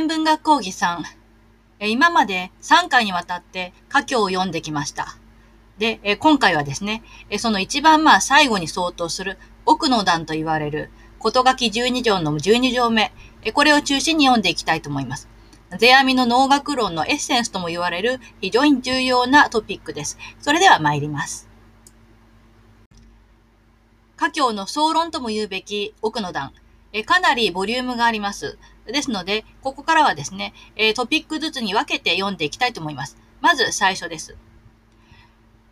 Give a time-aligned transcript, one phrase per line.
[0.00, 1.04] 古典文学講義さん、
[1.78, 5.18] 今まで3回にわたって歌教を読んできました。
[5.76, 7.02] で、今回はですね、
[7.36, 13.12] その一番まあ最後に相当する奥の段と言われる、こと書き12条の12条目、
[13.52, 15.28] これを中心に読んでいきたいと思います。
[15.78, 20.16] 世阿弥の農学論のエッセンスとも言われる非常に重要なトピックです。
[20.40, 21.46] それでは参ります。
[24.16, 26.54] 家教の総論とも言うべき奥の段、
[27.04, 28.56] かなりボリュームがあります。
[28.86, 33.16] ですので、ここからはですね、えトピックずつに分けて読んでいきたいと思います。
[33.40, 34.36] まず最初です。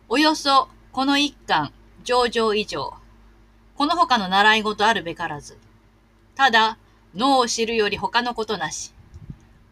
[0.07, 1.71] およそこの一巻、
[2.03, 2.93] 上場以上、
[3.75, 5.57] この他の習い事あるべからず。
[6.35, 6.77] ただ、
[7.15, 8.93] 脳を知るより他のことなし。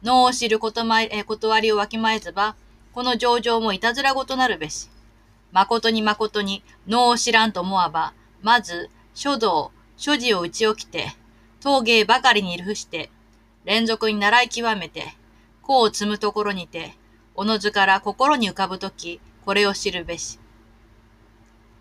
[0.04, 2.56] 脳を知ることまえ、断りをわきまえずば、
[2.94, 4.90] この上場もいたずらごとなるべし。
[5.52, 11.16] 誠に誠に脳を知らんと思わば、まず、書道、所持を打ち起きて、
[11.60, 13.10] 陶芸ばかりにいるふして、
[13.68, 15.04] 連続に習い極めて、
[15.62, 16.94] 子を積むところにて、
[17.36, 20.40] おのずから心に浮かぶとき、これを知るべし。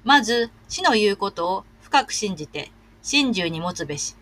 [0.03, 4.17] まず、死の言うことを深く信じて、真珠に持つべし。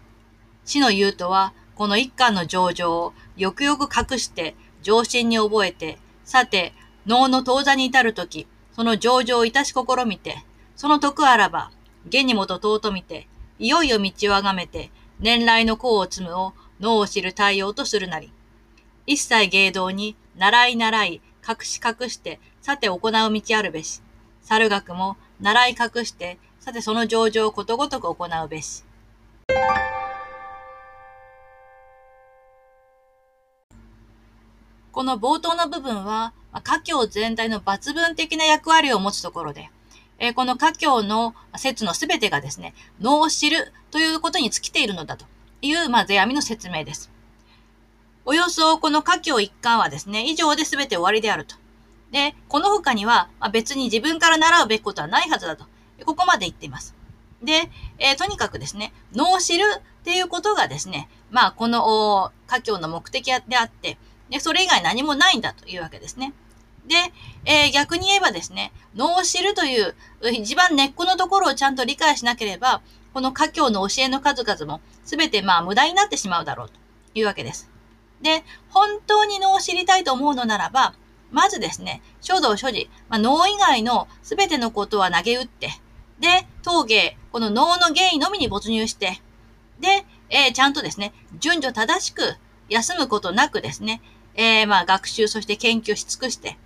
[0.66, 6.74] 死の言うとは、この一巻の上場をよくよく隠して上心に覚えて、さて、
[7.06, 10.44] 脳の当座に至るとき、その上場をいたし試みて、
[10.76, 11.70] その徳あらば、
[12.06, 13.26] 現にもと尊みて、
[13.58, 18.32] いよいよ道をあがめて、年来の功を積むを脳を知る対応とするなり。
[19.06, 24.00] 一切芸道に、習い習い、隠し隠して、さて行う道あるべし。
[24.42, 28.82] 猿学も、習い隠して、さてその上場をことごとく行うべし。
[34.90, 39.70] この冒頭の部分は、家境全体の抜群的な役割を持つところで、
[40.18, 45.26] えこの家境の説のすべてがですね、脳を知るということに尽きているのだと
[45.64, 47.10] いう、まあ、世阿弥の説明です。
[48.26, 51.56] およそこの家境一貫はですね、以上で全て終わりであると。
[52.10, 55.64] で、この他には、まあ、別に自分から習うべきことはないはずだと。
[56.04, 56.94] ここまで言っています。
[57.42, 63.98] で、えー、とにかくですね、脳を知るっていうことがですね、まあ、この家境の目的であって、
[64.30, 66.32] で、それ以外何もないんだというわけですね。
[66.86, 66.94] で、
[67.46, 69.94] えー、逆に言えばですね、脳を知るという
[70.32, 72.82] 一番根っこのところをちゃんと理解しなければ、
[73.14, 76.74] この家教の教えの数々も全てまあ無駄になってしまうだろうと
[77.14, 77.70] いうわけです。
[78.20, 80.94] で、本当に脳を知りたいと思うのならば、
[81.30, 85.70] まずですね、書道所持、まあ、脳以外の全てのことは投げ打って、
[86.18, 89.20] で、陶芸、この脳の原因のみに没入して、
[89.78, 92.36] で、えー、ちゃんとですね、順序正しく
[92.68, 94.02] 休むことなくですね、
[94.34, 96.58] えー、まあ学習、そして研究し尽くして、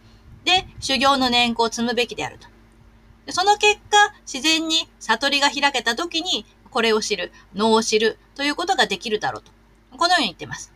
[0.45, 2.49] で、修行の年功を積むべきであると。
[3.31, 9.51] その結果、自然に悟りが開けた時に、これを知る、脳を知るということができるだろうと。
[9.97, 10.73] このように言ってます。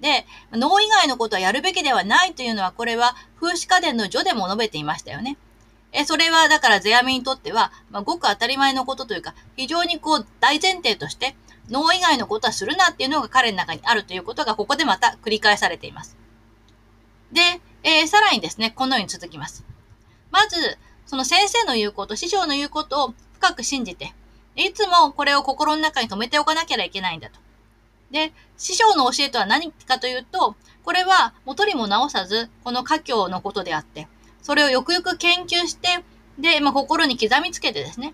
[0.00, 5.36] で、脳以外のことはやるべきではないというのは、これは風刺家電の序でも述べていましたよね。
[5.92, 11.36] え、それはだから世阿弥にとっては、まあ、ごく当たり前のことというか、非常にこう大前提として、
[11.70, 16.16] 脳以外のことはするなっていうのが彼の中にあるということが、ここでまた繰り返されています。
[17.32, 17.40] で、
[17.82, 19.64] えー、さらにですね、このように続きます。
[20.30, 20.78] まず、
[21.08, 24.12] その先生の言うこと、師匠の言うことを深く信じて、
[24.56, 27.40] いつもこれを心の中に留めておかなきゃいけないんだと。
[28.10, 30.54] で、師匠の教えとは何かというと、
[30.84, 34.06] これは元にも直さず、この家境のことであって、
[34.42, 36.04] それをよくよく研究して、
[36.38, 38.12] で、まあ、心に刻みつけてですね。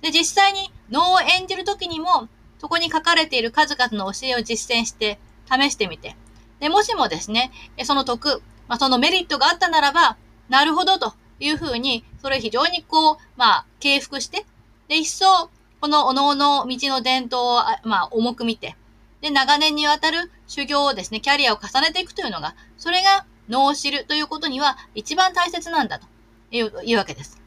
[0.00, 2.28] で、実際に能を演じるときにも、
[2.60, 5.18] そこに書かれている数々の教えを実践して、
[5.50, 6.16] 試してみて。
[6.60, 7.50] で、もしもですね、
[7.82, 10.16] その徳、まあ、そのメリットがあったならば、
[10.48, 14.46] なるほどというふうに、それ非常にこう、まあ、敬服して、
[14.88, 18.76] で、一層、このおのおの道の伝統を、まあ、重く見て、
[19.20, 26.06] で、長年にわたる修行をですね、キャリアを重ねていくというのが、それが脳を知るということには一番大切なんだと
[26.50, 27.40] いういうわけです。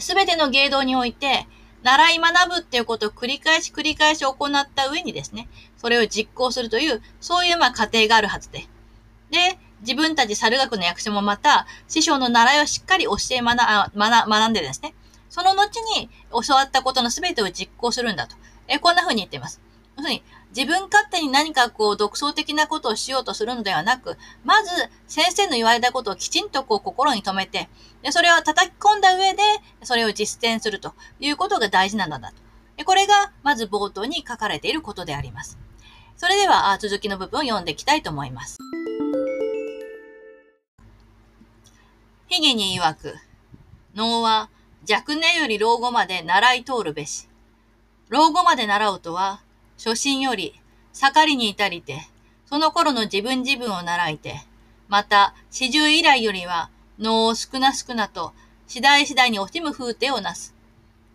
[0.00, 1.46] すべての芸道において、
[1.82, 8.66] 習い学ぶっていうことを繰り返し繰り返し行った上にですね、それを実行するという、そういうまあ過程があるはずで。
[9.30, 14.94] で、自分たち猿学の役所もまた、師匠の習いをしっかり教え学学学んでですね、
[15.28, 18.36] その後に教わったことの全てを実行するんだと。
[18.68, 19.60] えこんな風に言っています。
[19.96, 20.22] 要するに、
[20.54, 24.70] 自分勝手に何かこう独創的なことをしようとするのではなく、まず
[25.08, 27.68] 先生の言われたことをきちんとこう心に留めて、
[28.02, 29.42] でそれを叩き込んだ上で、
[29.82, 32.26] それを実践するということが大事なんだと。
[32.76, 35.58] でこれがまず冒頭に書かれていることであります。
[36.16, 38.58] それでは続きの部分を読んでいきたいと思います。
[42.32, 43.14] ヒゲに曰く、
[43.94, 44.48] 能は
[44.90, 47.28] 若年より老後まで習い通るべし。
[48.08, 49.42] 老後まで習うとは、
[49.76, 50.58] 初心より
[50.94, 52.08] 盛りに至りて、
[52.46, 54.46] その頃の自分自分を習いて、
[54.88, 58.32] また、四十以来よりは、脳を少な少なと、
[58.66, 60.54] 次第次第に惜しむ風景をなす。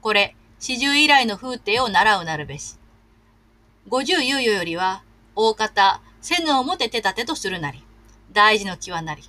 [0.02, 2.78] これ、四十以来の風景を習うなるべし。
[3.88, 5.02] 五十猶予よりは、
[5.36, 7.84] 大方、せぬをもて手立てとするなり、
[8.34, 9.24] 大事の気はなり。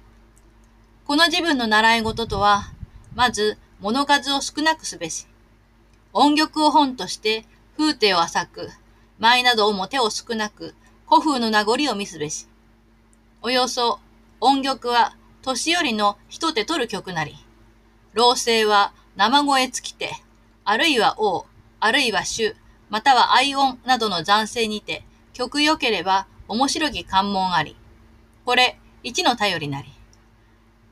[1.09, 2.65] この自分の習い事とは、
[3.15, 5.27] まず、物数を少なくすべし。
[6.13, 7.47] 音曲を本として、
[7.79, 8.69] 風景を浅く、
[9.19, 10.75] 舞などをも手を少なく、
[11.09, 12.47] 古風の名残を見すべし。
[13.41, 14.01] およそ、
[14.39, 17.37] 音曲は、年寄りの一手取る曲なり。
[18.13, 20.13] 老声は、生声尽きて、
[20.67, 21.47] あるいは王、
[21.81, 22.55] あるいは主、
[22.91, 27.77] または愛音などの残声にて、曲良ければ面白き関門あり。
[28.45, 29.98] これ、一の頼りなり。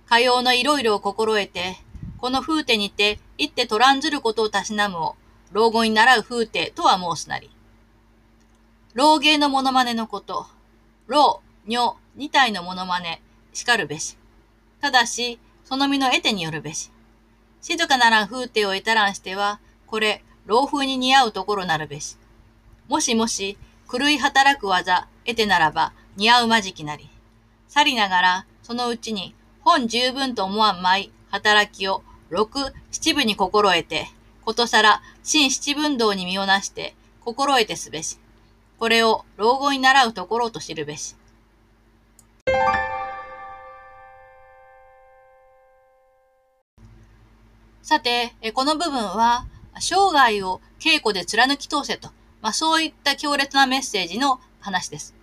[0.09, 1.77] かようのいろいろを心得て、
[2.19, 5.17] この風手にて一手取らんずることをたしなむを、
[5.53, 7.51] 老後に習う風手とは申すなり。
[8.95, 10.47] 老芸のモノマネのこと、
[11.07, 13.21] 老、女、二体のモノマネ、
[13.53, 14.17] しかるべし。
[14.81, 16.91] ただし、その身の得手によるべし。
[17.61, 22.17] 静かならん風景を得たらんしては、これ、老風に似合うところなるべし。
[22.89, 23.59] もしもし、
[23.91, 27.09] 狂い働く技、得てならば、似合うまじきなり。
[27.69, 29.35] 去りながら、そのうちに、
[29.67, 34.07] 本十分と思わん舞、働きを、六、七分に心得て、
[34.45, 38.21] ことさら、新七分道に身をなして、心得てすべし。
[38.79, 41.17] これを、老後に習うところと知るべし。
[47.83, 49.47] さて、この部分は、
[49.81, 52.11] 生涯を稽古で貫き通せと、
[52.41, 55.16] まあ、そういった強烈なメッセージの話です。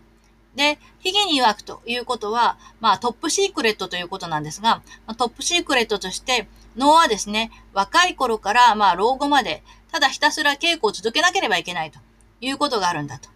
[0.56, 4.82] で、ヒゲに曰くということは、まあトップシークレットということなんですが、
[5.18, 12.00] トップシークレットとして、脳はですね、若い頃からまあ老後まで、ただひたすら稽古を続けなければいけないと
[12.42, 13.30] いうことがあるんだと。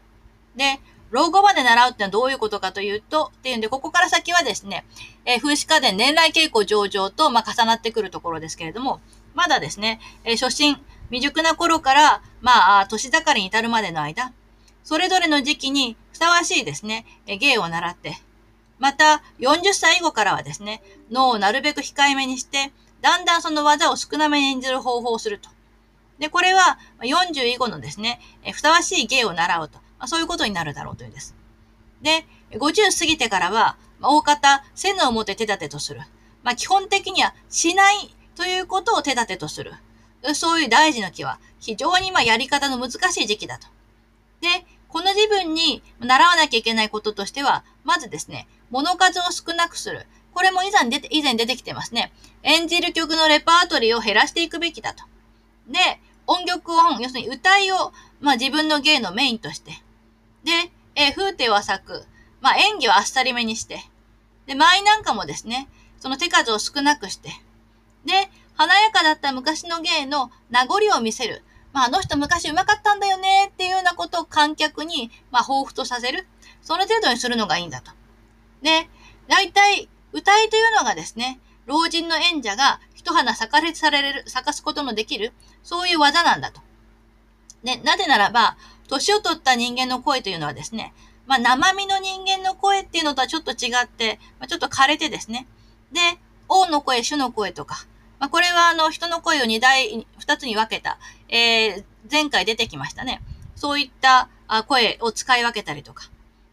[0.55, 0.79] で、
[1.09, 4.85] 老後まで習うってのはどういうことかというと、っていうんで、ここから先はですね、
[5.25, 8.99] えー、風刺家電年来稽古上々と、まあ、重なってくるところですけれども、
[9.33, 10.77] まだですね、えー、初心、
[11.09, 14.33] 未熟な頃から、まあ、年盛りに至るまでの間、
[14.87, 18.21] それぞれの時期にふさわしいですね、芸を習って、
[18.79, 20.81] また、40歳以後からはですね、
[21.11, 25.49] 脳をなるべく控えめにして、だんだんその技を少なめに演じる方法をすると。
[26.19, 28.21] で、これは40以後のですね、
[28.53, 29.79] ふさわしい芸を習うと。
[29.99, 31.35] ま、そういうことになるだろうというんです。
[32.01, 35.99] で、50過ぎてからは、ま、大方、せぬをもて手立てとする。
[36.43, 39.73] まあ、基本的にはしないということを手立てとする。
[40.33, 43.67] そういう大事の木は、非常にまあやり方の難しい時期だと。
[44.39, 44.65] で、
[44.97, 50.07] この自分に習わなきゃいけないこととしては、まずですね、物数を少なくする。
[50.33, 52.11] これも以前出て、以前出てきてますね。
[52.41, 55.03] 演じる曲のレパートリーを減らしていくべきだと。
[55.67, 55.77] で、
[56.25, 59.69] 音曲音、要するに歌いを、まあ自分の芸のメインとして、
[60.43, 62.03] で、えー、風景は咲く。
[62.41, 63.83] まあ、演技はあっさりめにして。
[64.47, 65.69] で、舞なんかもですね、
[65.99, 67.29] その手数を少なくして。
[68.03, 71.43] で、華やかだった昔の芸の名残を見せる。
[71.77, 76.25] まあ、あの人昔上手かったんだよねっていうようなことを観客に、まあ、彷彿とさせる。
[76.63, 77.91] その程度にするのがいいんだと。
[78.63, 78.89] で、
[79.27, 86.61] 大体、歌いというのがですね、老人の演者が一花咲かれされる、咲かすことのできる、そういう技なんだと。
[87.63, 88.57] で、なぜならば、
[88.87, 90.95] 年を取った人間の声というのはですね、
[91.27, 95.45] まあ、生身の人間の声っていうのとはちょっと違って、まあ、ちょっと枯れてですね。
[95.91, 95.99] で、
[96.49, 97.85] 王の声、主の声とか、
[98.19, 100.97] まあ、これはあの、人の声を二大、二つに分けた、
[101.29, 103.21] えー、前回出てきましたね。
[103.55, 104.29] そういった
[104.67, 106.09] 声を使い分けたりとか、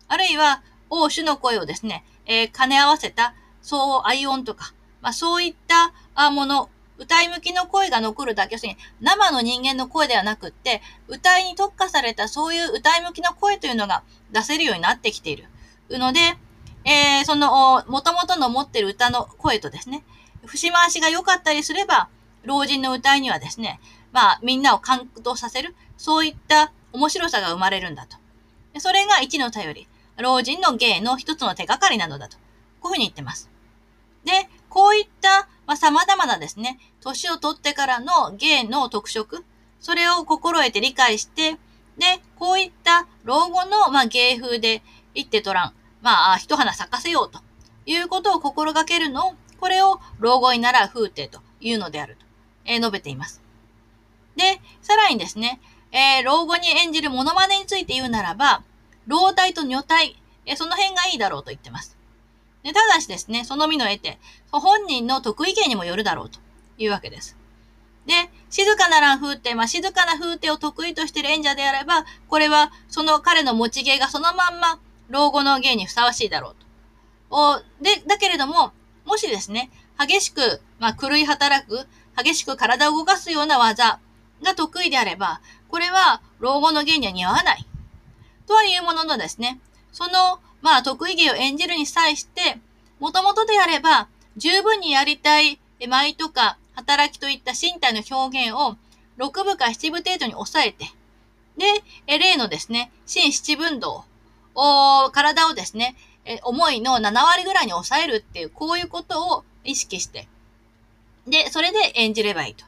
[0.09, 14.03] あるいは、王主の声をですね、えー、兼ね合わせた、そう愛音とか、まあ、そういったもの歌い向きの声が残るだけ、要するに生の人間の声ではなくって、歌いに特化されたそういう歌い向きの声というのが
[14.33, 15.47] 出せるようになってきている。
[15.91, 16.21] ので、
[16.85, 20.05] えー、その、元々の持っている歌の声とですね、
[20.47, 22.09] 節回しが良かったりすれば、
[22.45, 23.81] 老人の歌いにはですね、
[24.13, 28.17] まあ、みんなを感動させる、そういった面白さが生まれるんだと。
[28.79, 29.89] それが一の頼り。
[30.17, 32.37] 老人の芸の一つの手がかりなのだと。
[32.81, 33.51] こういうふうに言ってます。
[34.25, 39.45] で、こういった、まあ、様々なですね、年を取ってからの芸の特色、
[39.81, 41.53] それを心得て理解して、
[41.99, 44.83] で、こういった老後の、まあ、芸風で
[45.15, 47.41] 一手取らん、まあ、一花咲かせようと
[47.87, 52.27] いうことを心がけるのを、これを老後に習う風景というのであると、
[52.67, 53.41] えー、述べています。
[54.37, 55.59] で、さらにですね、
[55.91, 58.63] えー、老後に演じるモノマネについて言うならば、
[59.07, 61.97] 老体と女体、えー、その辺がいいだろうと言ってます。
[62.63, 64.19] でただしですね、その身の得て、
[64.51, 66.41] 本人の得意芸にもよるだろうと
[66.77, 67.35] いうわけです。
[68.05, 68.13] で、
[68.51, 74.79] 静かなら風景、まあ、静かな風景を得意としている演者であれば、これはその彼の持ち芸がそのまんま
[75.09, 76.67] 老後の芸にふさわしいだろうと。
[77.31, 83.99] おで、だけれども、もしですね、激しく、まあ、狂い働く、激しく体を動かすような技
[84.43, 87.67] が得意であれば、これは老後の芸には似合わない。
[88.47, 89.61] とはいうもののですね、
[89.93, 92.59] その、まあ、得意芸を演じるに際して、
[93.01, 98.77] もともとであれば、十分にやりたい舞とか働きといった身体の表現を
[99.19, 100.87] 6部か7部程度に抑えて、
[101.57, 104.05] で、例のですね、心七分動
[104.55, 105.95] を、体をですね、
[106.25, 110.29] え思いの7割ぐらいに抑えるっていう、こういうことを意識して、
[111.27, 112.65] で、それで演じればいいと。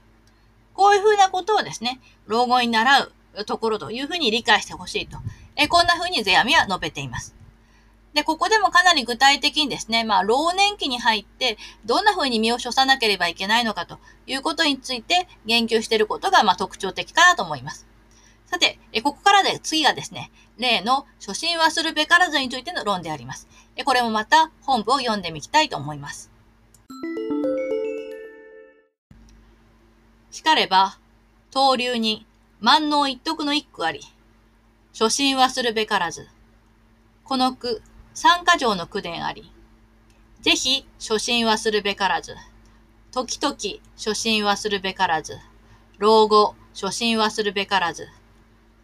[0.75, 5.18] こういうふうなことをですね、老後に習うところというふうに理解してほしいと。
[5.56, 7.34] えこんなふうに世阿弥は述べています。
[8.16, 17.86] で、ここでもかなり具体的にですね、まあ、老年期に入って、どんな風に身を処さなければいけないのかということについて言及していることが、まあ、特徴的かなと思います。
[18.46, 23.48] さて、ここからで次がですね、例の初心はするべからずについての論であります。
[23.84, 26.30] これもまた本部を読んでみたいと思います。
[30.30, 30.98] しかれば、
[31.52, 32.26] 東流に
[32.60, 34.00] 万能一徳の一句あり、
[34.92, 36.28] 初心はするべからず。
[37.24, 37.82] この句、
[38.14, 39.52] 三箇条の句伝あり。
[40.40, 42.34] ぜひ初心はするべからず。
[43.10, 43.56] 時々
[43.96, 45.36] 初心はするべからず。
[45.98, 48.08] 老後初心はするべからず。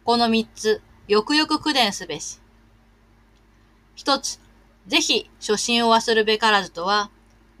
[0.05, 2.39] この三つ、よくよく苦伝すべし。
[3.95, 4.41] 一つ、
[4.85, 7.09] ぜひ初心を忘るべからずとは、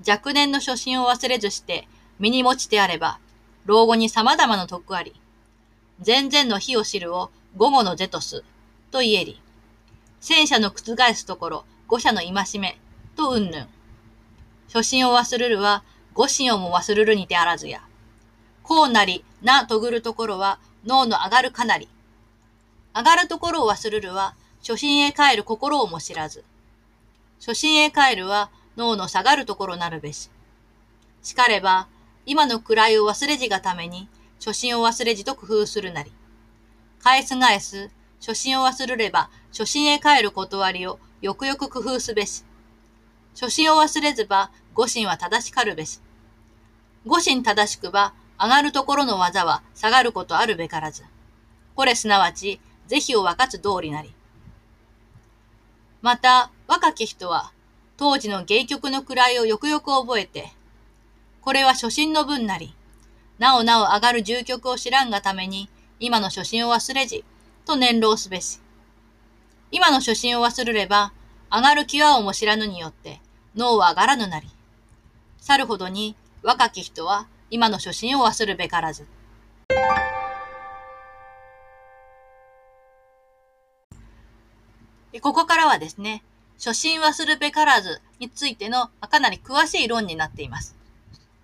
[0.05, 1.87] 若年の初心を忘れずして、
[2.19, 3.19] 身に持ちてあれば、
[3.65, 5.13] 老後に様々な徳あり。
[6.05, 8.43] 前々の日を知るを午後の是とす、
[8.91, 9.41] と言えり。
[10.19, 12.77] 戦車の覆すところ、五者の戒め、
[13.15, 13.67] とうんぬん。
[14.67, 15.83] 初心を忘るるは、
[16.13, 17.81] 五心をも忘るるにてあらずや。
[18.63, 21.87] こうなり、なとぐるところは、脳の上がるかなり。
[22.95, 26.43] 上がるところを忘るるは、初心へ帰る心をも知らず。
[27.39, 30.29] 初心へ帰るは、脳の下がるところなるべし。
[31.21, 31.87] しかれば、
[32.25, 34.07] 今の位を忘れじがために、
[34.39, 36.11] 初心を忘れじと工夫するなり。
[37.01, 42.43] 返す返す、初心を忘れれば、初心へ帰る断りをよくよく工夫すべし。
[43.33, 45.99] 初心を忘れずば、五心は正しかるべし。
[47.05, 51.03] 五心正しくば、上がるところの技は下がることあるべからず。
[51.75, 54.13] これすなわち、是非を分かつ通りなり。
[56.01, 57.51] また、若き人は、
[57.97, 60.51] 当時の芸曲の位をよくよく覚えて、
[61.41, 62.75] これは初心の分なり、
[63.39, 67.23] なおなお上がる重曲を知らんがために、今の初心を忘れじ、
[67.65, 68.59] と念老すべし。
[69.71, 71.13] 今の初心を忘れれば、
[71.51, 73.21] 上がる際をも知らぬによって、
[73.55, 74.47] 脳は上がらぬなり。
[75.39, 79.05] 去るほどに、若き人は、今の初心を忘るべからず。
[85.21, 86.23] ここからはですね、
[86.57, 90.75] 初心忘るべからずについてのかなり詳しい論になっています。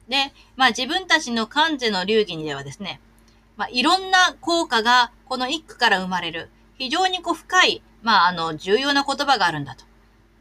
[0.07, 2.99] で、まあ自分たちの関税の流儀にではですね、
[3.57, 9.85] まあいろんな効果がこの一句から生まれる、非常にこう深いまあ、あの、重要な言葉があるんだと。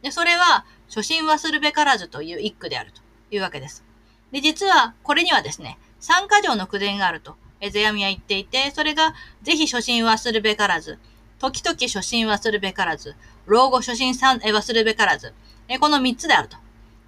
[0.01, 3.83] で、それは、初心忘るべからずという一句であるというわけです。
[4.31, 10.97] で、実は、これにはですね、三箇条の句伝があると、え世阿弥は言っていて、それが、ぜひ初心忘るべからず、
[11.39, 13.15] 時々初心忘るべからず、
[13.45, 15.33] 老後初心さん、え忘るべからず、
[15.67, 16.57] えこの三つであると。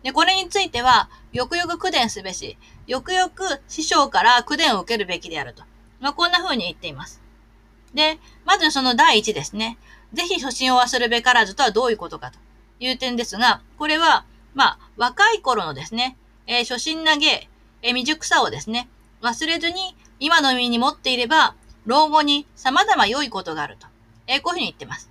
[0.04, 2.58] で、これについては、よくよく苦伝すべし、
[2.88, 5.64] よくよく師匠から苦伝を受けるべきであると。
[6.00, 7.22] まあ、こんな風に言っています。
[7.94, 9.78] で、まずその第一ですね。
[10.14, 12.40] ぜひ初心を忘るべからずとはどういうことかと
[12.80, 17.48] いう点ですが、これは、まあ、若い頃のですね、えー、初心な芸、
[17.82, 18.90] えー、未熟さをですね、
[19.22, 23.91] 忘れずに今の身に持っていれば、老後に様々良いことがあると。
[24.28, 25.10] えー、こういうふうに言ってます。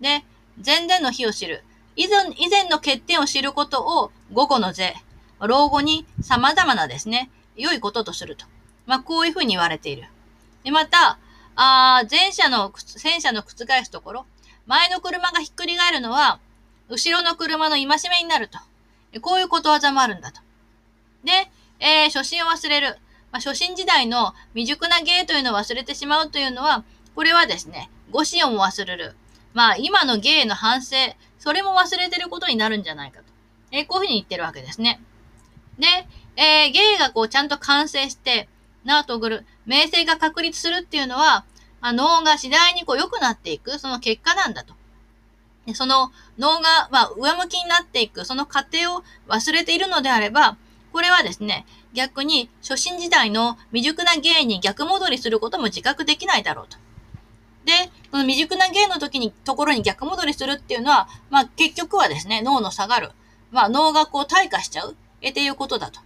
[0.00, 0.24] で、
[0.64, 1.62] 前年の日を知る。
[1.96, 4.94] 以前、以前の欠点を知ることを午後の税、
[5.40, 8.46] 老後に様々なですね、良いこととすると。
[8.86, 10.04] まあ、こういうふうに言われている。
[10.64, 11.18] で、また、
[11.56, 14.26] あ前者の、戦車の覆すところ、
[14.66, 16.38] 前の車がひっくり返るのは、
[16.88, 18.58] 後ろの車の戒めになると。
[19.20, 20.40] こういうことわざもあるんだと。
[21.24, 21.50] で、
[21.80, 22.98] えー、初心を忘れる。
[23.32, 29.16] まあ、初心時代の未熟な芸というのを忘れてしまうというのは、これはですね、五心をも忘れる。
[29.54, 30.96] まあ、今の芸の反省、
[31.38, 33.24] それも忘れてることになるんじゃないかと。
[33.70, 35.00] えー、こういうふうに言ってるわけですね。
[35.78, 35.86] で、
[36.36, 38.48] えー、芸がこうちゃんと完成して、
[38.84, 41.44] なとぐる、名声が確立するっていうのは、
[41.80, 44.74] あ、脳が次第にこう良くなっていく、その結果なんだと。
[45.66, 50.56] でその脳が、まあ、上向きになっていく、その過程を忘れているのであれば、
[50.92, 56.78] これはですね、逆に初心時代の未熟な芸に逆戻りすることも自覚できないだろうと。
[57.64, 57.72] で、
[58.16, 63.10] この未熟な芸の時に、ところに逆戻りするっていうのは、まあ結局はですね、脳の下がる。
[63.50, 64.96] まあ脳がこう退化しちゃう。
[65.20, 66.00] え、っていうことだと。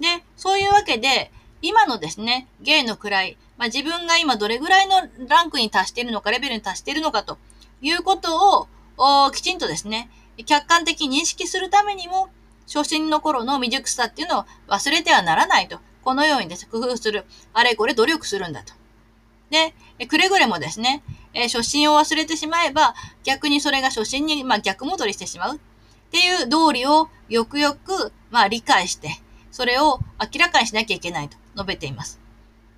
[0.00, 1.30] で、そういうわけで、
[1.62, 7.38] 今のですね、芸の位、まあ自分が今どれぐらいのランクに達しているのか、レベルに達しているのかと
[7.82, 8.66] いうこと
[8.96, 10.10] を、きちんとですね、
[10.44, 12.30] 客観的に認識するためにも、
[12.66, 15.78] 初心の頃の未熟さっていうのを忘れてはならないと。
[16.02, 17.26] このようにですね、工夫する。
[17.52, 18.74] あれこれ努力するんだと。
[19.50, 19.72] で、
[20.06, 21.02] くれぐれもですね、
[21.34, 22.94] えー、初心を忘れてしまえば、
[23.24, 25.58] 逆にそれが初心に、まあ、逆戻りしてしまうっ
[26.10, 29.20] ていう道理をよくよく、まあ、理解して、
[29.50, 32.20] それを明らかにしなきゃいけないと述べています。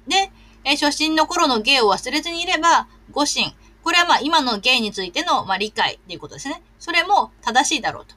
[0.08, 0.32] で、
[0.64, 3.52] えー、初心の頃の芸を忘れずにいれば、誤心。
[3.82, 6.62] これはまあ今の芸についての、まあ、理解っていうことですね。
[6.78, 8.14] それも正しいだろうと。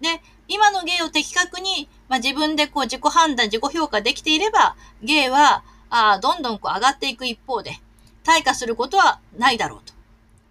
[0.00, 7.80] で、今の芸を的確に、まあ、自分でこう自己判断、自己評価できていれば、芸は、あどんどんこう上がっていく一方で、
[8.24, 9.92] 退化することはないだろうと。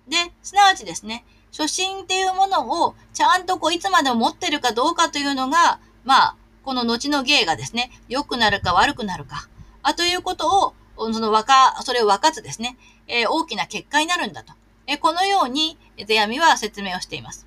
[0.07, 9.47] で、すなわちですね、初心っていうものをちゃんとこういつまでも持ってるかどうかというのが、まあ、この後の芸がですね、良くなるか悪くなるか、
[9.81, 10.73] あということを、
[11.11, 12.77] その若、それを分かつですね、
[13.07, 14.53] えー、大きな結果になるんだと。
[14.87, 17.45] えー、このように、世阿弥は説明をしています。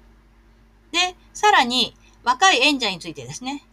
[0.92, 3.64] で、さらに、若い演者についてですね、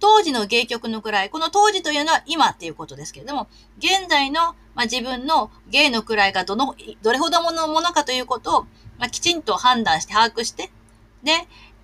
[0.00, 8.62] 当時の芸曲の位、この当時というのは今っていうことですけれども、現在の、まあ、自分の芸の位がどの、どれほどものものかということを、
[8.98, 10.70] まあ、きちんと判断して把握して、
[11.22, 11.32] で、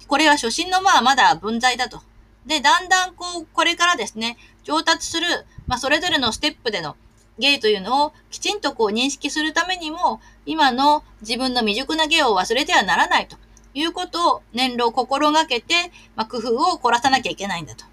[0.06, 2.02] これは初心のまあまだ分際だと。
[2.47, 5.26] で、だんだんこう、これからですね、上達する、
[5.66, 6.97] まあ、それぞれのステップでの
[7.38, 13.37] 芸というのをきちんとこう認識するためにも、今の自分の未熟な芸を忘れてはならないと
[13.73, 15.75] いうことを年老心がけて、
[16.16, 17.85] まあ、工夫を凝らさなきゃいけないんだと。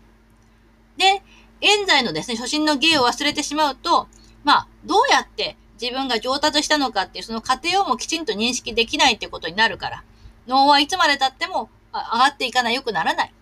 [0.98, 1.22] で、
[1.62, 4.08] 現在のですね、初心の芸を忘れてしまうと、
[4.44, 10.04] まあ、どうやって自分が上達したのかっていうその過程をもきちんと認識できないってことになるから、
[10.48, 13.34] 脳はいつまで経っても上がっていかない、良くならない。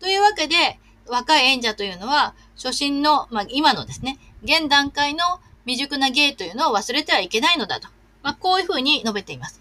[0.00, 5.24] というわけで、若い演者というのは、初心の、まあ、今のですね、現段階の
[5.64, 7.88] 未熟な芸というのを忘れてはいけないのだと。
[8.22, 9.60] まあ、こういうふうに述べています。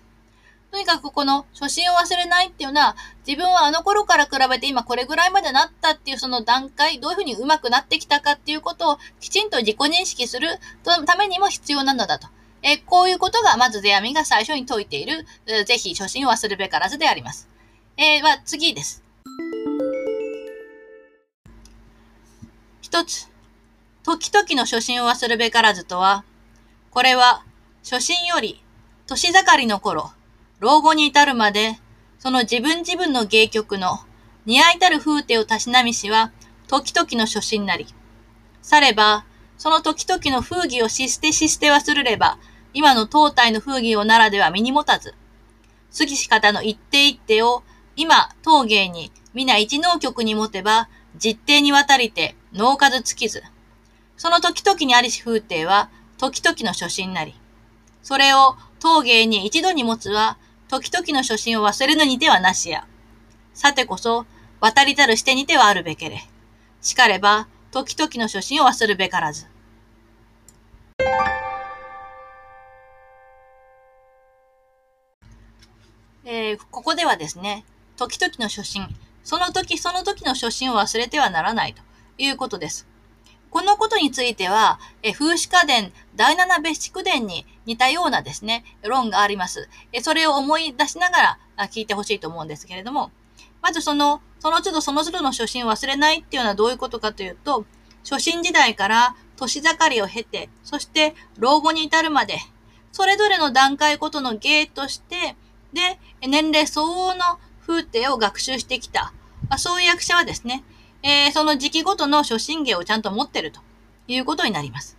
[0.71, 10.49] とにかくこの初心を忘れないっていうのは、自分はあの頃から比べて今これぐらいまでなったっていうその段階、どういうふうに上手くなってきたかっていうことをきちんと自己認識する
[11.05, 12.27] ためにも必要なのだと。
[12.63, 15.25] えこういうことがまず世阿弥が最初に説いている、
[15.65, 17.47] ぜひ初心を忘るべからずであります。
[17.97, 19.03] えー、は次です。
[22.81, 23.29] 一つ、
[24.03, 26.23] 時々の初心を忘るべからずとは、
[26.91, 27.43] これは
[27.83, 28.63] 初心より
[29.07, 30.11] 年盛りの頃、
[30.59, 31.79] 老後に至るまで、
[32.17, 33.99] その自分自分の芸曲の
[34.45, 36.31] 似合いたる風景をたしなみしは、
[36.67, 37.85] 時々の初心なり。
[38.63, 39.25] されば、
[39.57, 42.39] その時々の風儀をししてしして忘れれば、
[42.73, 45.13] 今の当体の風儀をならでは身に持たず、
[45.95, 47.63] 過ぎし方の一定一定を、
[47.95, 53.43] 今、陶芸に皆一能曲に持てば、実定にわたりて、脳数尽きず。
[54.17, 57.35] その時々にありし風景は、時々の初心なり。
[58.01, 60.37] それを陶芸に一度に持つは、
[60.69, 62.85] 時々の初心を忘れぬにてはなしや。
[63.53, 64.25] さてこそ、
[64.59, 66.21] 渡りたるしてにてはあるべけれ。
[66.81, 69.45] しかれば、時々の初心を忘るべからず。
[76.25, 77.63] えー、ここではですね、
[77.95, 78.87] 時々の初心、
[79.23, 81.81] その時その時の初心を忘れてはならないと
[82.17, 82.85] いうことです。
[83.49, 89.69] このことについては、え風刺家電第七別畜伝に似たようなですね、論があります。
[89.93, 93.11] えそれを思い出しながら聞いてほしいと思うんですけれども、
[93.61, 97.65] まずその、その都度その都度の初心を忘れないっていうのはどういうことかというと、
[98.07, 102.39] 初心時代から年盛りを経て、そして老後に至るまで、
[102.91, 105.35] それぞれの段階ごとの芸として、
[105.73, 109.13] で、年齢相応の風景を学習してきた。
[109.57, 110.63] そういう役者はですね、
[111.03, 113.61] えー、その時期ごとの初心芸をちゃんと持ってると
[114.07, 114.97] いうことになります。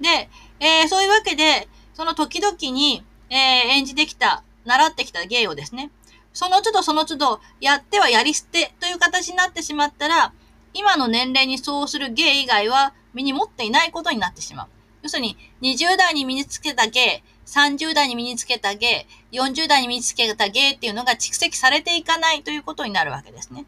[0.00, 0.28] で、
[0.60, 3.36] えー、そういうわけで、その時々に、えー、
[3.76, 5.90] 演じてきた、習ってきた芸をですね、
[6.32, 10.32] その都度その都度、やってはやり捨てという形になってしまったら、
[10.72, 14.68] 今の年齢に相応する芸以外は身に持っていないことになってしまう。
[15.02, 23.64] 要するに、20代に身につけた芸、30代に身につけた芸、40代に身につけた芸っていうのが蓄積されていかないということになるわけですね。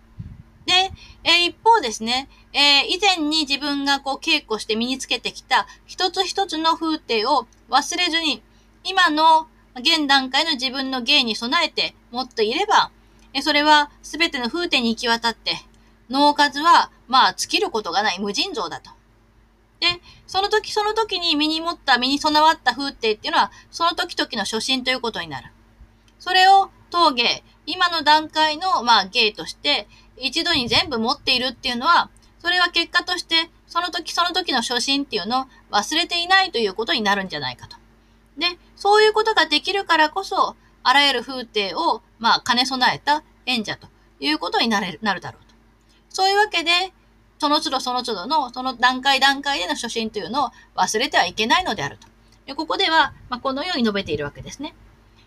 [0.67, 0.73] で、
[1.25, 8.43] えー、一方ですね、えー、以前に自分がこう稽古して身につけてきた一つ一つの風景を忘れずに、
[8.85, 12.91] 今の現段階の自分の芸に備えて持っていれば、
[13.33, 15.53] えー、それは全ての風景に行き渡って、
[16.11, 18.91] 脳数はまあ尽きることがない無尽蔵だと。
[19.81, 19.89] で、
[20.29, 25.49] その時その時に身に持った、身に備わった風景っていうのは、その時々の初心ということになる。
[26.21, 37.77] それを陶芸、今の段階の、まあ、芸として、一度に全部持っているっていうのは、それは結果として、その時その時の初心っていうのを忘れていないということになるんじゃないかと。
[38.37, 43.89] で、そういうことができるからこそ、あらゆる風景を、まあ、兼ね備えた演者と
[44.21, 45.55] いうことになれる、なるだろうと。
[46.09, 46.71] そういうわけで、
[47.39, 52.09] その都度その都度の、その段階段階での初心というのを忘れてはいけないのであると。
[52.47, 54.75] でここでは、まあ、このように述べているわけですね。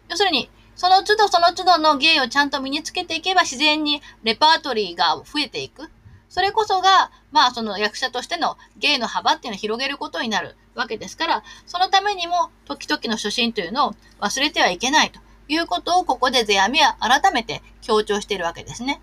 [0.09, 5.89] 要するに、その都度その都度の芸をちゃんと身につけていけば自然にレパートリーが増えていく。
[6.27, 19.01] それこそが、まあその役者としての芸の幅っていうのを広げることになるわけですから、そのためにも時々の初心というのを忘れてはいけないということをここで世阿弥は改めて強調しているわけですね。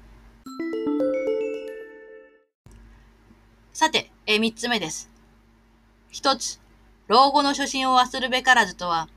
[3.73, 5.11] さて、え三つ目です。
[6.11, 6.61] 一つ、
[7.09, 9.09] 老後の初心を忘るべからずとは、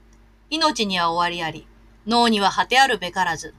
[0.50, 1.68] 命には終わりあり、
[2.08, 3.54] 脳には果てあるべからず。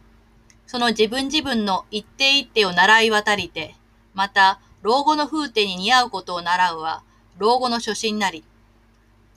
[0.66, 3.74] その自分自分の一手一手を習い渡りて、
[4.14, 7.02] また、老後の風景に似合うことを習うは、
[7.38, 8.44] 老後の初心なり。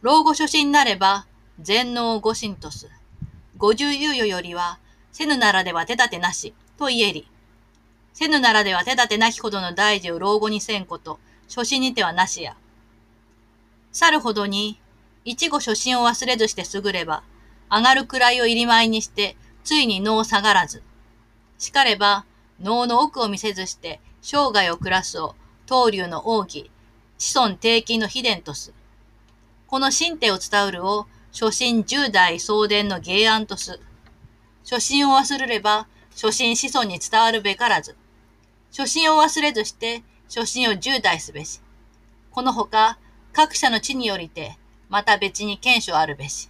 [0.01, 1.25] 老後初心なれば、
[1.59, 2.89] 全能を誤信とす。
[3.57, 4.79] 五十猶予よりは、
[5.11, 7.27] せぬならでは手立てなし、と言えり。
[8.13, 12.55] せぬならでは手立てなきほどの大事を老後にせんこと、初心にてはなしや。
[13.91, 14.79] 去るほどに、
[15.25, 17.23] 一語初心を忘れずして優れば、
[17.71, 20.83] 上がる位を入り前にして、ついに脳下がらず。
[21.57, 22.25] しかれば、
[22.59, 25.35] 脳の奥を見せずして、生涯を暮らすを、
[25.67, 26.71] 東流の奥義、
[27.17, 28.73] 子孫定期の秘伝とす。
[29.67, 33.79] この神手を伝うるを、初心十代送伝の芸案とす。
[34.63, 37.95] 初心を忘れれば、初心子孫に伝わるべからず。
[38.71, 41.61] 初心を忘れずして、初心を十代すべし。
[42.31, 42.97] このほか、
[43.31, 44.57] 各社の地によりて、
[44.89, 46.49] また別に検証あるべし。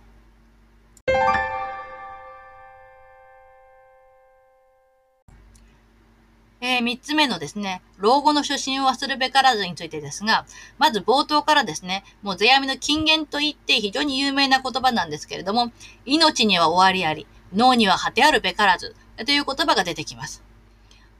[6.80, 10.46] えー、三つ目のですね、老後の初心を忘るべからずについてですが、
[10.78, 15.72] まず冒頭からですね、もう世阿弥の金言と言って非常に有名な言葉なんですけれども、
[16.06, 20.44] 命には終わりあり、脳には果てあるべからず、という言葉が出てきます。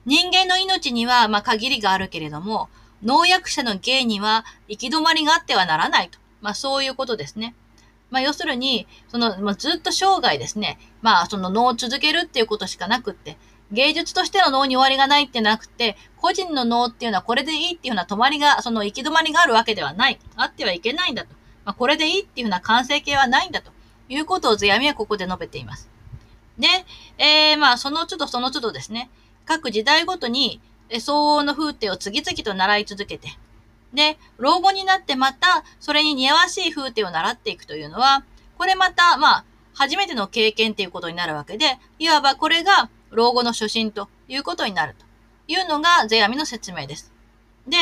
[0.06, 2.68] 人間の命には、まあ、限りがあるけれども、
[3.02, 6.18] 農薬者の芸には行き止まりがあってはならないと。
[6.40, 7.54] まあ、そういうことですね。
[8.10, 13.36] まあ、要するに、その、まあ、ずっと生涯ですね、まあ、その脳を続けるっていうことしかなくって、
[13.72, 20.18] 芸術としての脳に終わりがないってなくて、個人の脳っていうのはこれでいいっていうような止まりが、その行き止まりがあるわけではない。
[20.36, 21.28] あってはいけないんだと。
[21.64, 23.70] まあ、これでいいっていうような完成形はないんだと
[24.08, 25.88] いうことを世阿弥はここで述べています。
[26.58, 26.66] で、
[27.18, 29.10] えー、まあ、その都度その都度ですね、
[29.46, 30.60] 各時代ごとに、
[30.98, 33.28] 相応の風景を次々と習い続けて、
[33.94, 38.24] で、老後になってまた、それに似合わしい風景を習っていくというのは、
[38.58, 45.04] これまた、まあ、初めての経験っていうことになるわけで、いわばこれが老後の初心ということになると
[45.52, 47.12] いうのが世阿弥の説明です。
[47.66, 47.76] で、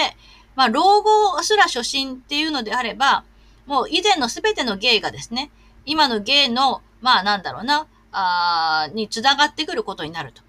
[0.57, 3.25] まあ、老後すら初心っていうのであれば、
[3.67, 5.51] もう以前のすべての芸がですね、
[5.85, 10.43] 今の芸の、まあなんだろうな、あに繋がってくることになると。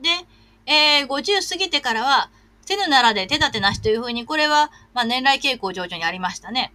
[0.00, 0.08] で、
[0.66, 2.30] えー、50過ぎてからは、
[2.64, 6.72] せぬならで手立てなしというふうに、これは、まあ年来傾向上々にありましたね。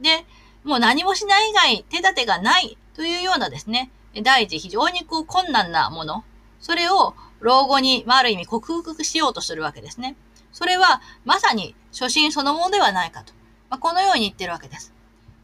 [0.00, 0.24] で、
[0.64, 3.90] もう何もしない以外手立てがないというようなですね、
[4.22, 6.24] 第一非常にこう困難なもの、
[6.60, 10.16] それを老後に、まあ、ある意味克服しようとするわけですね。
[10.52, 13.32] それはまさに初心そのものではないかと。
[13.68, 14.92] まあ、このように言ってるわけです。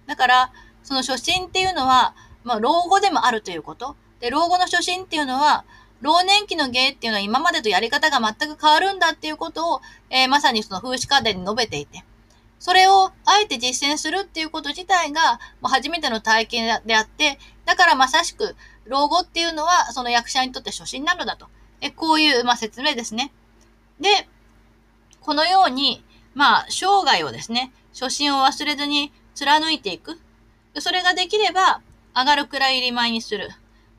[0.06, 0.52] だから、
[0.82, 3.96] その初心っていうのは、まあ、老後でもあるということ。
[4.20, 5.64] で、老後の初心っていうのは、
[6.00, 12.04] 老年期の芸っていうのは今までとやり方が全く変わるんだっていうことを、えー、まさにその風刺家電に述べていて、
[12.58, 18.56] それをあえて実践するっていうこと自体が、もう初めての体験であって、だからまさしく、
[18.88, 21.48] 老後っていうのは、その役者にとって初心なのだと。
[21.80, 23.32] えこういう、まあ、説明ですね。
[24.00, 24.28] で、
[25.20, 30.18] このように、まあ、生涯をですね、初心を忘れずに貫いていく。
[30.78, 31.80] それができれば、
[32.14, 33.50] 上がるくらい入り前にする。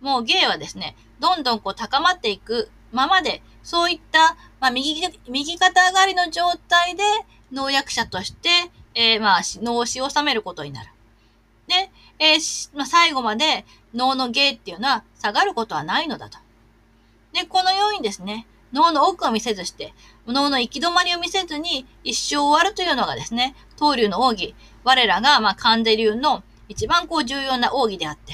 [0.01, 7.03] もう芸はですね、どんどんこう高まっていくままで、そういった、まあ、右、右肩上がりの状態で、
[7.51, 8.49] 農薬者として、
[8.93, 10.89] えー、まあ、脳を収めることになる。
[11.67, 13.65] で、えー、まあ、最後まで
[13.97, 16.37] 脳の芸っていうのは下がることはないのだと。
[17.33, 19.93] で、このようにですね、脳の奥を見せずして、
[20.27, 28.33] 脳の行き止まりを見せずに一生終わるというのがですね、東流の奥義、我らが、まあ、関税流の一番こう重要な奥義であって、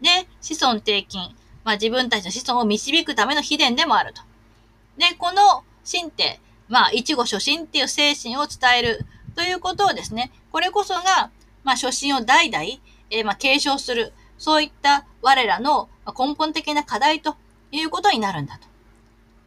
[0.00, 4.22] で、子孫定金、まあ、自分たちの子孫を導くための秘伝でもあると。
[4.96, 9.06] で、この神帝、まあ、一語初心っていう精神を伝える。
[9.38, 11.30] ということをですね、これこそが、
[11.62, 12.64] まあ、初心を代々、
[13.10, 17.36] えー、まあ、継承する、そういった我らの根本的な課題と
[17.70, 18.66] いうことになるんだと。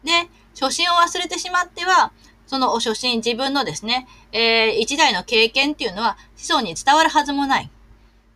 [0.04, 2.12] で、初心を忘れてしまっては、
[2.48, 7.70] その初心、自分のですね、えー、一代の経験っていうのは子孫に伝わるはずもない。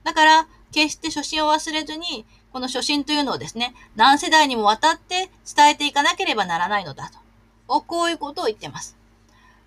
[0.04, 7.26] だから、決して初心を忘れずに、この初心というのをですね、何世代にもわたって伝えていかなければならないのだと。
[7.68, 8.96] こういうことを言ってます。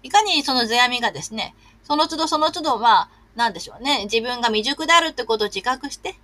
[0.02, 6.14] いかにその世阿弥がですね、その都度その都度、まあ、なんでしょうね、自分が未熟であるってことを自覚して、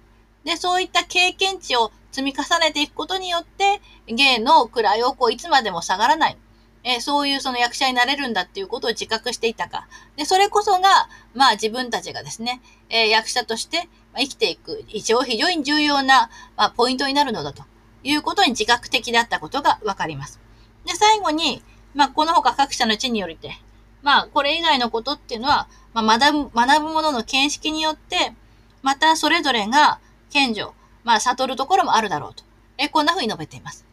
[0.44, 6.38] で、そういった経験値を積み重ねていくことによって、芸の位をこういつまでも下がらない。
[6.87, 9.88] えそういうその役者になれるんだっていうことを自覚していたか。
[10.16, 17.64] で、それこそが、まあ自分たちがですね、え役者として生きていく、一応非常に重要な、まあ、ポイントになるのだと
[18.02, 20.40] いうことに自覚的であったことがわかります。
[20.85, 21.62] で、最後に、
[21.94, 23.59] まあ、この他各社の地によりて、
[24.02, 28.35] まあ、これ以外のことっていうのは、まあ、学ぶ、学ぶものの見識によって、
[28.83, 29.98] またそれぞれが
[30.30, 30.72] 賢者、
[31.04, 32.44] まあ、悟るところもあるだろうと。
[32.78, 33.84] え、こんな風に述べています。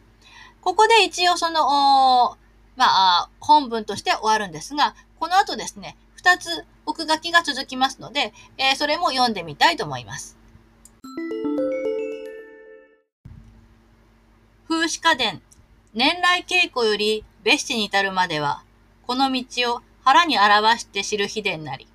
[0.60, 2.36] ここで一応その、
[2.76, 10.36] まあ、本文として終わるんですが、この後ですね、二つ奥書きが続きますので、えー、それも読んでみたいと思います。
[14.68, 15.42] 風刺家電、
[15.94, 18.64] 年来稽古より別紙に至るまでは、
[19.06, 21.86] この道を腹に表して知る秘伝なり。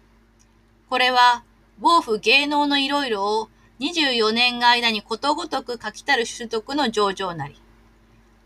[0.89, 1.43] これは、
[1.79, 7.61] 防府芸能のいろいろを24年が間にことごとく書きたる習得の上々なり。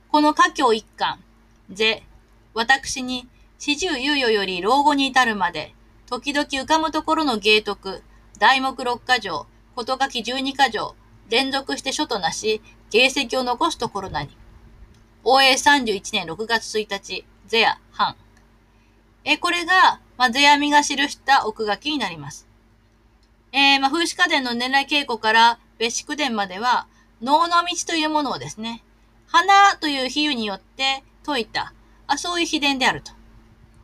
[0.10, 1.24] この家境一貫、
[1.70, 2.04] ぜ、
[2.54, 3.28] 私に
[3.60, 5.74] 四十猶予より老後に至るまで、
[6.08, 8.04] 時々浮かむところの芸徳、
[8.39, 10.96] 題目六箇条、こと書き十二箇条、
[11.30, 14.30] 連続して書となし、芸績を残すところなり。
[15.24, 18.17] 応永31年6月1日、ゼヤ、藩。
[19.24, 22.50] え、これが、まあ、ゼヤミが記した奥書きになります。
[23.53, 26.87] えー、まあ、風刺家電の年来稽古から別宿伝までは、
[27.21, 28.83] 能の道というものをですね、
[29.27, 31.73] 花という比喩によって説いた、
[32.07, 33.11] あそういう秘伝であると。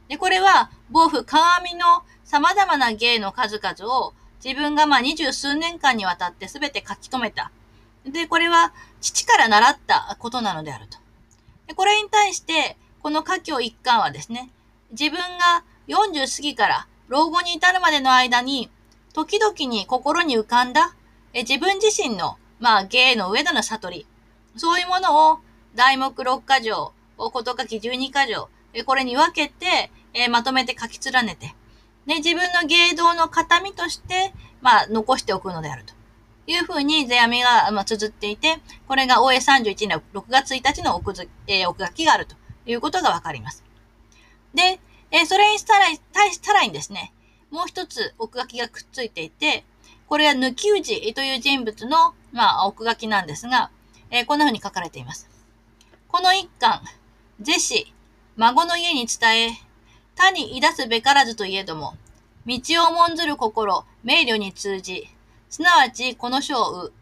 [0.08, 7.51] で、これは、防府鏡の様々な芸の数々を自分がまあ二十数年間にわたって全て書き留めた。
[8.06, 10.97] で、これは父から習ったことなのであると。
[11.67, 14.49] でこれに対して、この家境一貫はですね、
[14.91, 18.69] 自分が40過ぎから老後に至るまでの間に
[19.17, 20.93] 時々に心に浮かんだ、
[21.34, 24.08] え自分自身の、まあ、芸の上での悟り、
[24.56, 25.39] そういうものを、
[25.73, 31.56] 題目六箇条、こと書き十二箇条、えこれに分けて、えまとめて書き連ねて、
[32.06, 35.95] で、自分の芸道の形見として、まあ、残しておくのであると。
[36.45, 42.36] いうふうに、世阿弥が、まあ、綴っていて、これが大江31年6月1日の奥ず、えー、奥書きがあると
[42.67, 43.63] いうことがわかります。
[44.53, 47.13] で、えー、それにしたら、対したらにですね、
[47.52, 49.64] もう一つ奥書きがくっついていて、
[50.08, 53.72] これは抜き打ちという人物の、まあ、奥書きなんですが、
[54.10, 55.30] えー、こんな風に書かれています。
[56.08, 56.82] この一巻、
[57.42, 57.94] 是し、
[58.38, 59.62] 孫の家に伝え、
[60.16, 61.96] 他に出すべからずといえども、
[62.46, 65.10] 道を重んずる心、明慮に通じ、
[65.50, 66.94] すなわちこの書をう。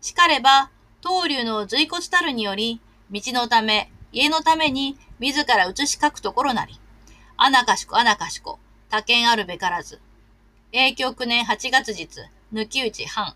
[0.00, 0.70] しかれば、
[1.02, 6.78] 東流の随骨たるにより、道のため、家のために、自ら写し書くところなり。
[7.36, 8.58] あなかしこ、あなかしこ。
[8.90, 10.00] 他県あるべからず。
[10.72, 12.08] 永享9年8月日、
[12.52, 13.34] 抜き打ち半。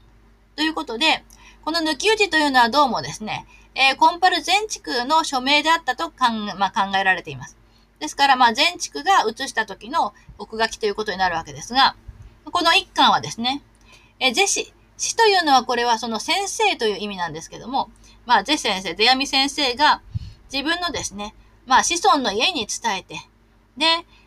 [0.57, 1.25] ということで、
[1.65, 7.57] この抜き打ちというのはどうもですね、えー、コンパル全地区の署名であったと考,、まあ、考えられています。
[8.01, 11.97] ですから、まあ、全地区が移した時の奥書きということになるわけですが、
[12.51, 13.63] この一巻はですね、
[14.21, 14.73] えー、是死。
[14.99, 17.91] 死というのはこれはその先生という意味なんですけども、
[18.25, 20.01] まあ、是先生、出闇先生が
[20.53, 21.35] 自分のですね、
[21.67, 23.17] まあ、子孫の家に伝えて、
[23.77, 23.87] で、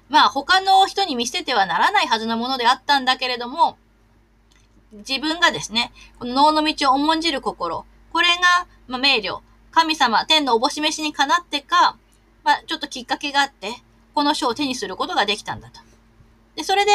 [0.10, 3.78] まあ他の人に見せてはならないはずのものであったんだけれども、
[4.92, 9.40] 自分がですね、この脳の道を重んじる心、これが、まあ、明瞭、
[9.72, 11.98] 神様、天のおぼし飯にかなってか、
[12.44, 13.74] まあ、ちょっときっかけがあって、
[14.14, 15.82] この書を手にすることができたんだと。
[16.56, 16.92] で、それで、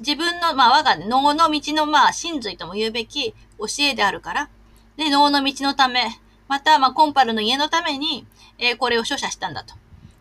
[0.00, 4.50] 自分の、まあ、我が脳の道の、まあ、真髄とも言うべき教えであるから、
[4.96, 8.26] で、脳の道のため、また、まあ、コンパルの家のために、
[8.58, 9.74] えー、これを書写したんだと。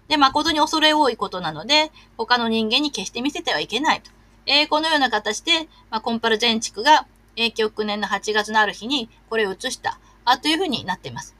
[0.07, 4.11] で、誠に恐れ多いことなので、他の人間に決して見せてはいけないと。
[4.45, 11.35] えー、このような形で、まあ、コンパル全地区が、永久9年の8月のある日に、これを移した、あ、というふうになっています。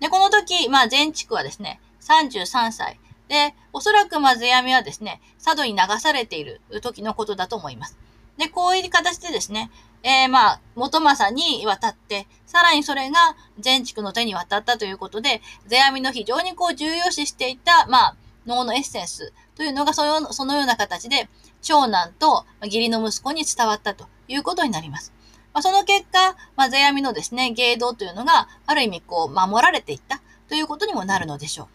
[0.00, 2.98] で、この時、まあ、全地区はですね、33歳。
[3.28, 7.96] で、おそらく、まあ、世阿弥はですね、佐渡に流されている時のことだと思います。
[8.38, 9.70] で、こういう形でですね、
[10.02, 21.28] えー、まあ、元政に渡って、さらにそれが全地区の手に渡ったということで、世阿弥の非常にこう重要視していた、まあ、脳のエッセンスというのがそのそのような形で
[21.60, 25.12] 長男と義理の息子に伝わったということになります。
[25.52, 31.68] まあ、その結果、まあ、世阿弥のですね、芸道というのがある意味こう守られていったということにもなるのでしょ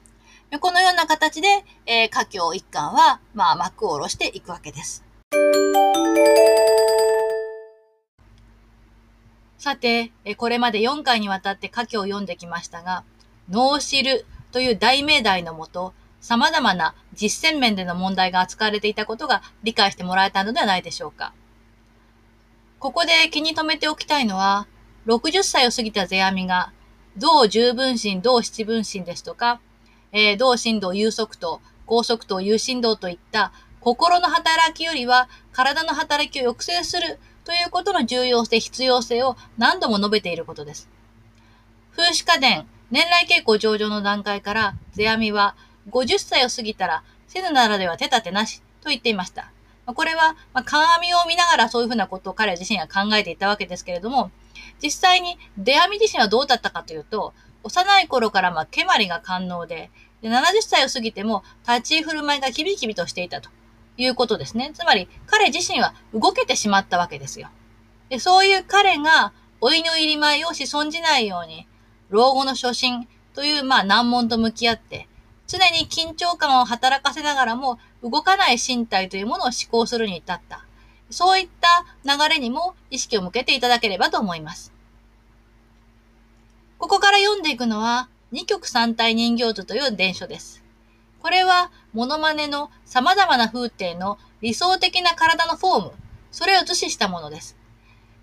[0.51, 0.59] う。
[0.59, 1.47] このような形で、
[1.85, 5.03] えー、家境一貫は、まあ、幕を下ろしていくわけです。
[9.63, 13.05] さて、これまで4回にわたって歌教を読んできましたが、
[13.49, 21.31] 脳知るという大命題のもと、様々な実践面での問題が扱われていたことが理解してもらえたのではないでしょうか。
[22.77, 24.67] ここで気に留めておきたいのは、
[25.05, 26.73] 60歳を過ぎた世阿弥が、
[27.15, 29.61] 同十分心、同七分心ですとか、
[30.11, 40.89] えー、同心道有足と高速と有心道といった心の働きよりは体の働きを抑制するということの重要性、必要性を何度も述べていることです。
[41.95, 45.55] 風刺家電、年来傾向上場の段階から、世阿弥は
[45.89, 49.51] 50歳を過ぎたら、せぬならでは手立てなしと言っていました。
[49.85, 54.31] これは、まあ鏡を見ながらそういうふうなことを彼自身は考えていたわけですけれども、
[54.81, 59.89] 実際に出阿弥自身はどうだったかというと、幼い頃からまあ蹴鞠が官能で
[60.23, 63.49] で、70歳を過ぎても立ち居振る舞いがキビキビとしていたと。
[63.97, 64.71] いうことですね。
[64.73, 67.49] つまり、彼自身は動けてしまったわけですよ。
[68.09, 71.67] でそういう彼が、老いの入り前をし損じないように、
[72.09, 75.07] 老後の初心という、まあ、難問と向き合って、
[75.47, 80.65] 常に緊張感を働かせながらも、動かない身体というものを思考するに至った。
[81.09, 84.73] そういった流れにも意識を向けていただければと思います。
[86.79, 90.62] ここから読んでいくのは、二曲三体人形図という伝書です。
[91.23, 95.91] これは、モノマネの様々な風景の理想的な体のフォーム、
[96.31, 97.55] それを図示したものです。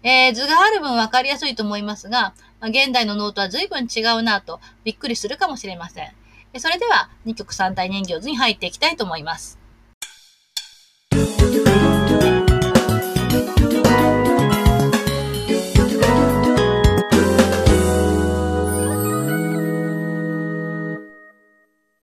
[0.03, 6.13] えー、図がある分わかりやすいと思いますが、現代のノートは随分違うなとびっくりするかもしれません。
[6.59, 9.59] それでは、二曲三体人形図に入っていきたいと思います。